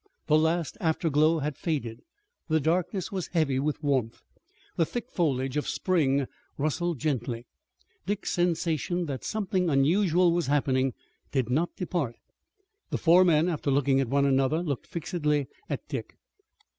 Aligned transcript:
The 0.25 0.35
last 0.35 0.77
afterglow 0.81 1.41
had 1.41 1.55
faded. 1.59 1.99
The 2.47 2.59
darkness 2.59 3.11
was 3.11 3.27
heavy 3.27 3.59
with 3.59 3.83
warmth. 3.83 4.23
The 4.75 4.83
thick 4.83 5.11
foliage 5.11 5.57
of 5.57 5.67
spring 5.67 6.25
rustled 6.57 6.97
gently. 6.97 7.45
Dick's 8.07 8.31
sensation 8.31 9.05
that 9.05 9.23
something 9.23 9.69
unusual 9.69 10.31
was 10.31 10.47
happening 10.47 10.95
did 11.31 11.51
not 11.51 11.75
depart. 11.75 12.15
The 12.89 12.97
four 12.97 13.23
men, 13.23 13.47
after 13.47 13.69
looking 13.69 13.99
at 14.01 14.09
one 14.09 14.25
another, 14.25 14.63
looked 14.63 14.87
fixedly 14.87 15.45
at 15.69 15.87
Dick. 15.87 16.15